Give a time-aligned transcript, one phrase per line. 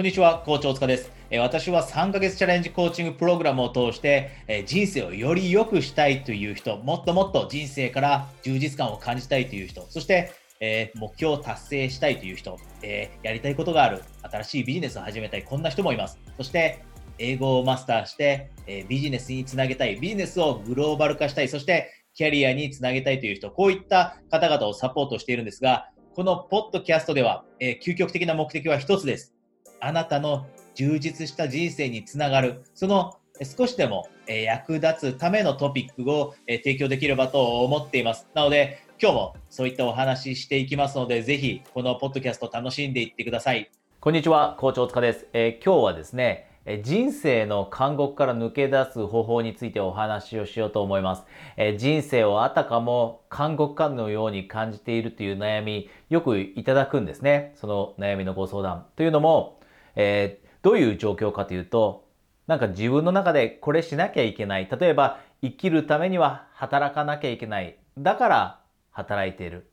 [0.00, 1.12] こんにちは、コーチ大塚です。
[1.40, 4.30] 私は3ヶ月チャレンジコーチングプログラムを通して
[4.64, 16.18] 人生をより良くしたいという人、もっともっと人生から充実感を感じたいという人、そしてえ目標を達成したいという人、えやりたいことがある、新しいビジネスを始めたい、こんな人もいます。
[16.38, 16.82] そして、
[17.18, 29.34] 英語をマスターして、えビジネスにつなげたい、ビジネスをグローバル化したい、そしてキャリアにつなげたいという人、こういった方々をサポートしているんですが、このポッドキャストでは、え究極的な目的は一つです。
[29.80, 38.28] あなたの充実した人生につながる、その少しでも役立つためのトピックを提供できればと思っています。
[38.34, 43.70] なので、今日もそういったお話ししていきますので、ぜひこのポッドキャスト楽しんでいってください。
[44.00, 45.26] こんにちは、校長塚です。
[45.32, 46.50] えー、今日はですね、
[46.82, 51.24] 人生の監獄から抜け出す方法についてお話をしようと思います。
[51.56, 57.54] え人生をあたかも監獄かのように感じているという悩み、よくいただくんですね。
[57.56, 58.86] その悩みのご相談。
[58.96, 59.59] というのも、
[60.00, 62.08] えー、どういう状況かというと、
[62.46, 64.68] なんか自分の中でこれしなきゃいけない。
[64.70, 67.76] 例えば、生きるためには働かなきゃいけない。
[67.98, 69.70] だから働いている。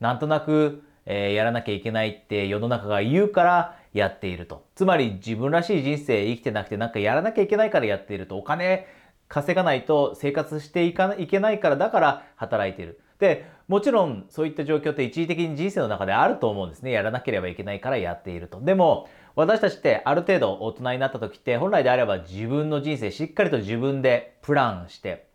[0.00, 4.66] なんとなく、えー、やらなきゃいけないって世の中が言うからやっていると。
[4.74, 8.38] つまり自分らしい人生生きてなくてなんかやらなきゃいけないからやっていると。
[8.38, 8.86] お金
[9.28, 13.00] 稼がないと生活していかいけないからだから働いている。
[13.18, 16.90] で、もちろんそういった状況って一時的に人生の中であると思うんですね。
[16.90, 18.60] やらなければいけないからやっていると。
[18.60, 25.26] でも、私たちってある程度大人になった時って本来であれば自分の人生しっかりと自分でプランして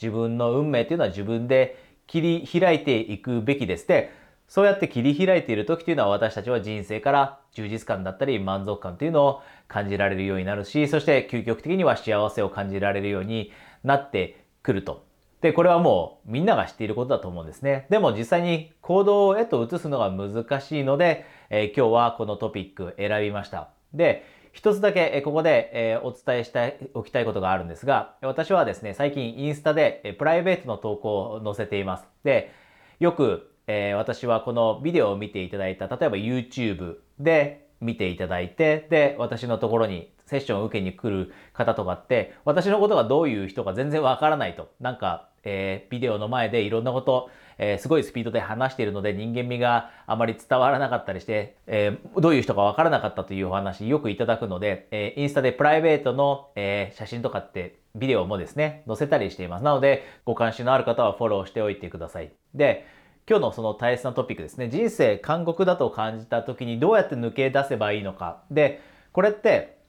[0.00, 3.86] 自分の運命っていうのは自分で切り開いていくべきです。
[3.86, 4.12] で、
[4.48, 13.52] そうやって切り開いている時というのは私たちは人生から充実感だったり満足感というのを感じられるようになるし、そして究極的には幸せを感じられるように
[13.84, 15.09] なってくると。
[15.40, 17.86] で、これはもうみんなが知っていることだと思うんですね。
[17.90, 23.70] でも実際に行動へと移すのが難しいので、えー、今日はこのトピック選びました。
[23.94, 32.08] で、一つだけここで、えお伝えしておきたいことがあるんですが、私はですね、最近インスタでプライベートの投稿を載せています。
[32.24, 32.52] で、
[32.98, 44.70] よくえ、私はこのビデオを見ていただいた、例えば YouTube で見ていただいて、で、私のところにセッションを受けに来る方とかって、私のことがどういう人か全然わからないと。
[44.80, 59.64] なんか、えー、ビデオの前でいろんなこと、えー、すごいスピードで話しているので人間味があまり伝わらなかったりして、えー、どういう人かわからなかったというお話よくいただくので、えインスタでプライベートの、え写真とかってビデオもですね、載せたりしています。
[59.64, 62.32] なので、ご関心のある方はフォローしておいてください。
[62.54, 62.86] で、
[63.28, 64.68] 今日のその大切なトピックですね。
[64.68, 68.42] 人生監獄だと感じた時にどうやって抜け出せばいいのか。
[68.50, 68.80] で、
[69.12, 69.79] これって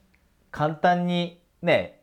[0.51, 2.01] 簡単にね、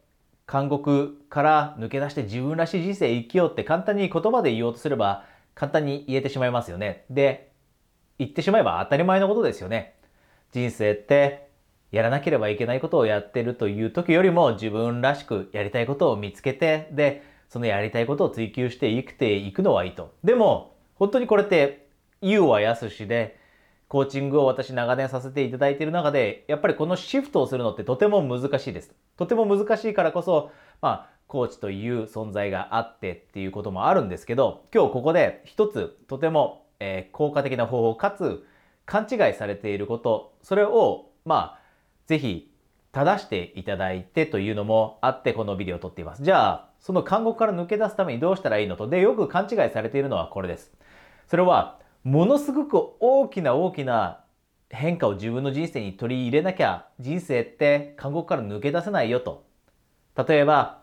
[0.51, 7.05] 監獄から抜け出して自分らしい人生生きようって簡単に言葉で言おうとすれば簡単に言えてしまいますよね。
[7.11, 7.53] で、
[8.19, 9.95] 言ってしまえば当たり前のことですよね。
[10.53, 11.49] 人生って
[11.93, 20.15] やらなければいけないことをやってるという時よりも自分らしくやりたいことを見つけて、で、そのやりたいことを追求して生きていくのはいいと。
[20.25, 21.87] でも、本当にこれって
[22.23, 23.39] 言うは安しで
[23.89, 28.93] コーチングを私長年させていただいている中でやっぱりこのシフトをするのってとても難しいです。
[29.17, 30.51] とても難しいからこそ
[30.81, 38.47] まあコーチという存在があってっていうこともあるんですけど今日ここで一つとても、えー、効果的な方法かつ
[38.87, 41.61] 勘違いされていることそれをまあ
[42.07, 42.51] ぜひ
[42.93, 46.23] 正していただいてというのもあってこのビデオを撮っています。
[46.23, 50.73] じゃあその監獄から抜け出すためにどうしたらいいのとでよく勘違いされているのはこれです。
[51.27, 54.25] それはものすごく大きな大きな
[54.71, 59.45] 変化を自分の人生に取り入れなきゃ人生って監獄から抜け出せないよと。
[60.17, 60.81] 例えば、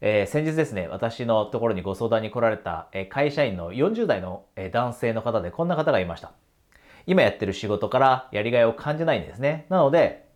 [0.00, 6.32] えー、先日ですね、私のところにご相談に来られた、えー、会社員の40代の、えー、男性の方でこんな方がいました。
[7.06, 9.66] 今やってる仕事からやりがいを感じないんですね。
[9.68, 10.26] なので、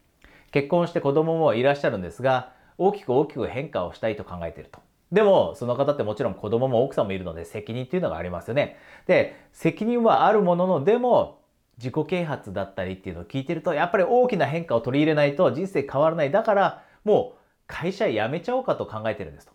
[0.52, 4.80] 結婚して子供もいらっしゃるんですが、大きく大きく変化をしたいと考えていると。
[5.12, 8.76] でも、その方ってもちろん子供も奥さんもいるので責任っていうのがありますよね。
[9.06, 11.40] で、責任はあるものの、でも、
[11.78, 16.30] 自己啓発だったりっていうのを聞いてると、やっぱり大きな変化を取り入れないと人生変わらない。
[16.30, 19.52] だから、もう会社辞めちゃおうかと考えてるんですと。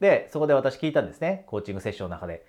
[0.00, 1.44] で、そこで私聞いたんですね。
[1.46, 2.44] コーチングセッションの中で。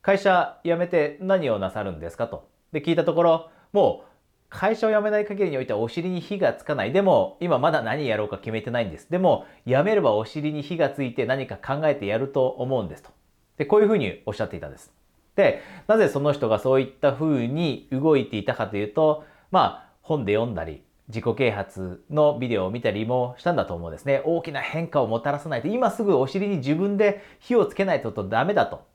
[0.00, 2.48] 会社辞めて何をなさるんですかと。
[2.72, 4.08] で、聞いたところ、もう
[4.50, 6.92] 会社を辞めない限りにおいてはお尻に火がつかない。
[6.92, 9.10] でも、今まだ何やろうか決めてないんです。
[9.10, 13.10] でも、辞めればお尻に火がついて何か考えてやると思うんですと。
[13.58, 14.92] で、こういうふうにおっしゃっていたんです。
[15.36, 24.22] で、なぜその人がそういったふうに動いていたかというと、まあ、本で読んだり、自己啓発のビデオを見たりもしたんだと思うんですね。
[24.24, 28.86] 大きな変化をもたらさないと、今すぐお尻に自分で火をつけないとダメだと。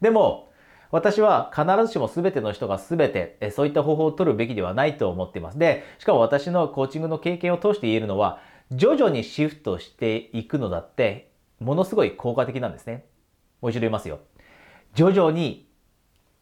[0.00, 0.45] でも、
[0.90, 5.58] 私は必ずしも全ての人が全てそういった方法を取るべきではないと思っています。
[5.58, 8.40] で、しかも私のコーチングの経験を通して言えるのは、
[8.70, 11.30] 徐々にシフトしていくのだって、
[11.60, 13.04] ものすごい効果的なんですね。
[13.60, 14.20] もう一度言いますよ。
[14.94, 15.68] 徐々に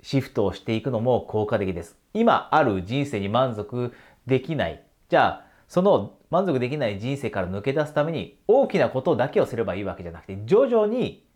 [0.03, 1.97] シフトをしていくのも効果的です。
[2.13, 3.93] 今ある人生に満足
[4.27, 4.85] できない。
[5.09, 11.27] じゃあ、その満足できない人生から抜け出すために大きなことだけをすればいいわけじゃなくて、徐々に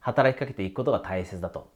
[0.00, 1.70] 働きかけていくことが大切だと。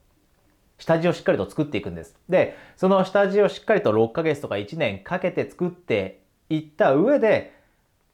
[0.81, 2.17] 下地をしっかりと作っていくんです。
[2.29, 7.55] で、その下地をしっかりと6ヶ月とか1年かけて作っていった上で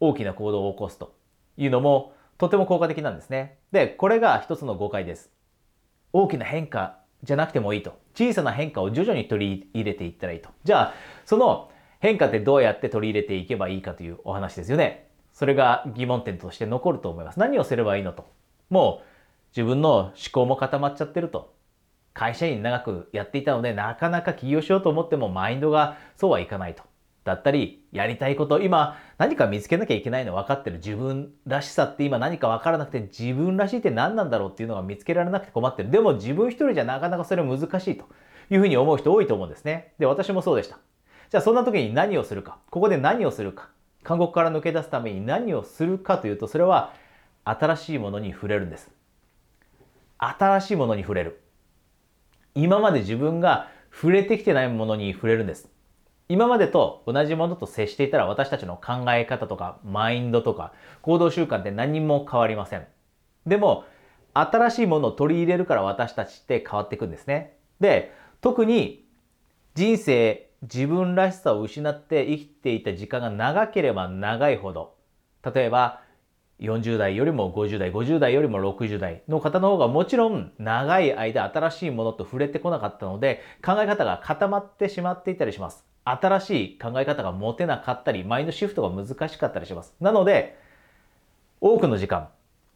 [0.01, 1.15] 大きな行動を起こすと
[1.57, 3.59] いうのもとても効果的なんですね。
[3.73, 5.31] で、これが一つの誤解です。
[6.13, 7.99] 大きな変化じゃなくてもいいと。
[8.15, 10.51] 小さな変化を徐々に取り入れていったらいいと。
[10.65, 11.71] じゃあ、その
[12.01, 15.09] 変化ってどうやって取り入れていけばいいかというお話ですよね。
[15.33, 17.39] それが疑問点として残ると思います。
[17.39, 18.27] 何をすればいいのと。
[18.71, 19.07] もう
[19.57, 21.56] 自分の思考も固まっちゃってると。
[22.17, 26.83] 会社員長くやっていたので、なかなか起業しようと思ってもマインドがそうはいかないと。
[27.25, 35.91] だったり、やりたいこと、今何か見つけなきゃいけないの分かってる自分らしさって今何か分からなくて自分らしいって何なんだろうっていうのが見つけられなくて困ってる。
[35.91, 38.07] でも自分一人じゃなかなかそれ難しいと
[38.49, 39.93] いうふうに思う人多いと思うんですね。
[39.99, 40.79] で、私もそうでした。
[41.29, 42.57] じゃあそんな時に何をするか。
[42.71, 43.69] ここで何をするか。
[44.05, 46.95] 韓国から抜け出すために何をするかというと、それは
[47.45, 48.91] 新しいものに触れるんです。
[50.19, 51.43] 新しいものに触れる。
[52.57, 55.69] 今まで自分が触れてきてないものに触れるんです。
[56.29, 60.73] 今までと同じものと接していたら私たちの考え方とかマインドとか
[61.03, 62.87] 行動習慣って何も変わりません。
[63.47, 63.85] でも
[64.35, 67.57] 新しいものを取り入れるから私たちって変わっていくんですね。
[67.81, 69.07] で、特に
[69.75, 74.95] 人生自分らしさを失って生きていた時間が長ければ長いほど
[75.45, 76.01] 例えば
[76.61, 85.85] 40代よりも50代、50代よりも60代の方の方がもちろん長い間新しいものと触れてこなかったので考え方が固まってしまっていたりします。
[86.05, 89.95] 新しい考え方が持てなかったり、マインドシフトが難しかったりします。
[90.01, 90.57] なので、
[91.61, 92.29] 多くの時間、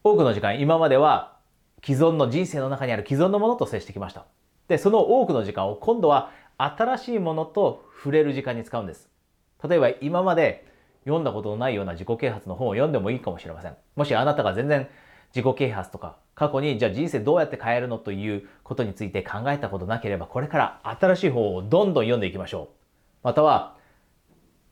[0.02, 1.36] 多くの時間、今までは
[1.84, 4.26] 既存の人生の中にある既存のものと接してきました。
[4.68, 9.08] で、その多くの時間を今度は新しいものと触れる時間に使うんです。
[9.66, 10.69] 例えば今まで
[11.04, 13.76] 読んだことのないような自己啓発の本を読んでもいいかもしれません。
[13.96, 14.88] もしあなたが全然
[15.34, 22.76] 自己啓発とか過去にじゃあ人生どうやって変えるのということについて考えたことなければこれから新しい本をどんどん読んでいきましょう。
[23.22, 23.76] または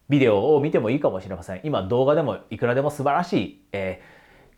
[0.08, 1.60] ビデオを見てもいいかもしれません。
[1.64, 4.00] 今動画でもいくらでも素晴らしい、え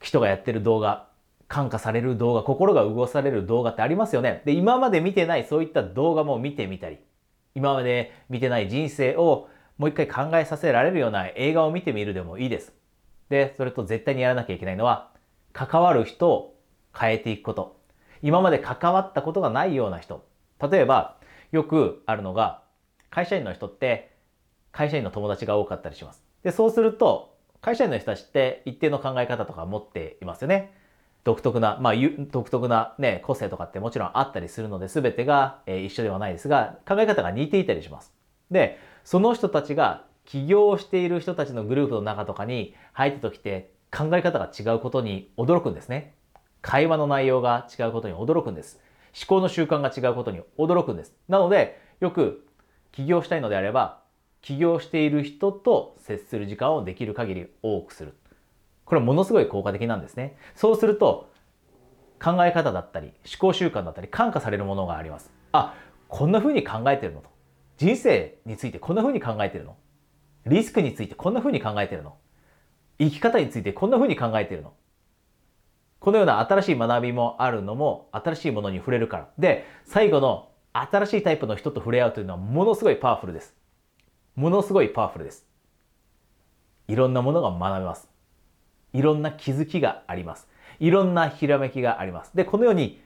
[0.00, 1.08] ー、人がやってる動画、
[1.48, 4.42] 感化される動画、心が動かされる動画ってありますよね。
[4.44, 6.98] で、今まで見てないそういった動画も見てみたり、
[7.56, 9.48] 今まで見てない人生を
[9.80, 12.74] もう一回考えさせられるような映画を見てみるでもいいです。
[13.30, 15.10] で、それと絶対にやらなきゃいけないのは、
[15.54, 16.60] 関わる人を
[16.94, 17.80] 変えていくこと。
[18.20, 20.22] 今まで関わったことがないような人。
[20.70, 21.16] 例えば、
[21.50, 22.62] よくあるのが、
[23.08, 24.14] 会社員の人って
[24.70, 26.22] 会社員の友達が多かったりします。
[26.42, 30.74] で、そうすると、会社員の人たちって一定の考え方とか持っていますよね。
[31.24, 31.94] 独特な、まあ、
[32.30, 38.12] 独特なね、個性とかってもちろんあったりするので、全てが、えー、一緒ではないですが、考え方が似ていたりします。
[38.50, 46.14] で、その人たちが起業している人たちのグループの中とかに入った時って考え方が違うことに驚くんですね。
[46.62, 48.78] 会話の内容が違うことに驚くんです。
[49.20, 51.12] 思考の習慣が違うことに驚くんです。
[51.26, 52.46] なので、よく
[52.92, 54.04] 起業したいのであれば、
[54.42, 58.14] 起業している人と接する時間をできる限り多くする。
[58.84, 60.36] これものすごい効果的なんですね。
[60.54, 61.28] そうすると、
[62.22, 65.32] 考え方だったり、思考習慣だったり、感化されるものがあります。
[65.50, 65.74] あ、
[66.06, 67.29] こんな風に考えてるのと。
[67.80, 69.74] 人生についてこんな風に考えてるの？
[70.44, 72.14] リスクについてこんな風に考えてるの？
[72.98, 74.74] 生き方についてこんな風に考えてるの？
[75.98, 79.28] このような新しい学びもあるのも新しいものに触れるから。
[79.38, 83.54] で、最後の新しいタイプの人と触れ合うというのはものすごいパワフルです。
[84.36, 85.46] ものすごいパワフルです。
[86.86, 88.10] いろんなものが学べます。
[88.92, 90.48] いろんな気づきがあります。
[90.80, 92.36] いろんなひらめきがあります。
[92.36, 93.00] で、このように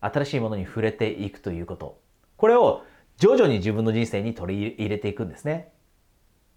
[0.00, 2.00] 新しいものに触れていくということ。
[2.38, 2.82] これを
[3.18, 5.72] 徐々に自分の人生に取り入れていくんですね。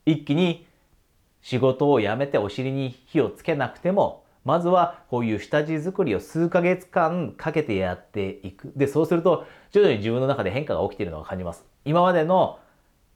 [0.05, 0.67] 一気に
[1.41, 8.73] 仕事を辞めてお尻に火をつけなくても、まずはこういう下地作りを数ヶ月間かけてやっていく。
[8.75, 11.65] で、そうすると徐々に自分の中で変化が起きているのを感じます。
[11.85, 12.59] 今までの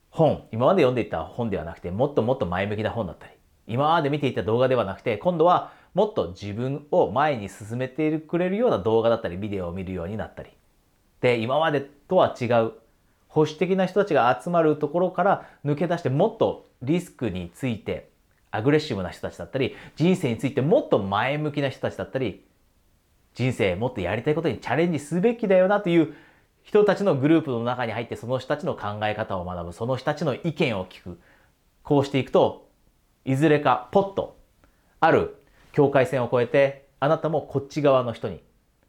[0.09, 3.33] 本、今まで読んでいた本ではなくて、もっともっと前向きな本だったり、
[3.67, 10.51] 今まで見ていた動画ではなくて、今度はもっと自分を前に進めてくれるような動画だったり、ビデオを見るようになったり。
[11.19, 12.73] で、今までとは違う
[13.33, 18.11] 保守的な人たちが集まるところから抜け出してもっとリスクについて
[18.51, 22.45] アグレッシブな人たちだったり人生についてもっと前向きな人たちだったり
[23.33, 26.13] 人生もっとやりたいことにチャレンジすべきだよなという
[26.63, 31.19] 人たちのグループの中に入ってその人たちの考え方を学ぶ、その人たちの意見を聞く。
[31.83, 32.69] こうしていくと、
[33.25, 34.39] いずれかポッと、
[35.01, 35.35] ある
[35.73, 38.41] 境界線を越えて、あなたもこっち側の人に、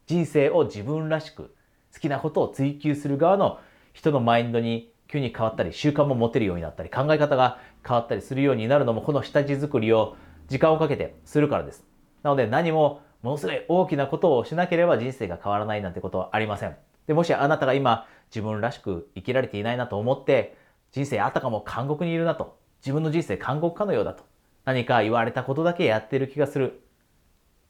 [0.07, 1.53] 人生を自分らしく、
[1.93, 3.59] 好きなことを追求する側の
[3.95, 10.17] 人のマインドに急に変わったり、習慣も持てるようになったり、考え方が変わったりするようになるのも、この下地作りを
[10.49, 11.85] 時間をかけてするからです。
[12.21, 16.75] なので何もものすごい大きなことをしなければ人生が変わらないなんてことはありません。
[17.07, 20.57] で、もしあなたが今自分らしく生きられていないなと思って、
[20.91, 24.23] 人生あたかも監獄にいるなと、自分の人生監獄かのようだと、
[24.65, 26.81] 何か言われたことだけやってる気がする。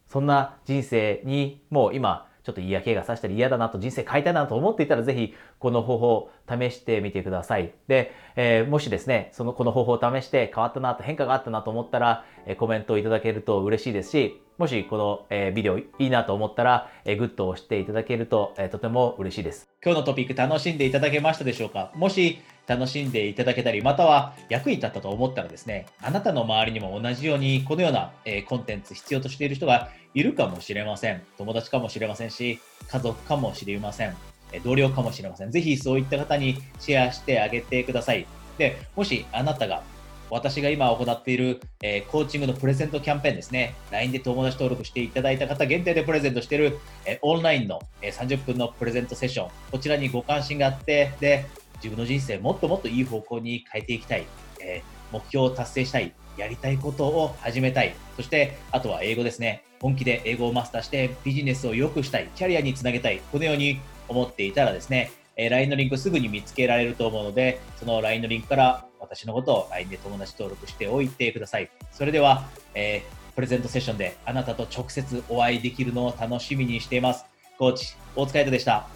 [0.07, 7.73] そんな人生にもう今ちょっと嫌気がさしたり嫌だなと人生変えたいなと思っていたらぜひこの方法を試してみてください。
[7.87, 19.67] で、えー、もしですね、そのこの方法を試して変わったなと変化があったなと思ったら、え、コメントをいただけると嬉しいですし、もしこの、え、ビデオいいなと思ったら、え、グッドを押していただけると、え、とても嬉しいです。
[19.83, 21.91] 今日のトピック楽しんでいただけましたでしょうか？
[21.95, 31.21] もし楽しんでいただけたり、または役に立ったと思ったらですね、あなたの周りにも同じようにこのような、えコンテンツ必要としている人がいるかもしれません。
[31.37, 34.15] 友達かもしれませんし、家族かもしれません。
[34.63, 35.51] 同僚かもしれません。
[35.51, 38.25] ぜひそういった方にシェアしてあげてください。
[38.57, 39.83] で、もしあなたが
[40.29, 43.75] 私が今行っている、えー、コーチングのプレゼントキャンペーンですね。
[43.91, 49.49] LINE で友達登録していただいた方限定でプレゼントしている、えー、オンラインの、えー、30分のプレゼントセッション。
[49.71, 51.45] こちらにご関心があって、で、
[51.75, 54.25] 自分の人生もっともっといい方向に変えていきたい、
[54.61, 71.69] えー、目標を達成したい、やりたいことを始めたい、そしてあとは英語ですね、本気で英語をマスターしてビジネスを良くしたい、キャリアにつなげたい、このように思っていたらですね、えー、LINE のリンクすぐに見つけられると思うので、その LINE のリンクから私のことを LINE で友達登録しておいてください。
[71.91, 77.25] それでは、えー、プレゼントセッションであなたと直接お会いできるのを楽しみにしています。
[77.57, 78.87] コーチ、大塚海人でした。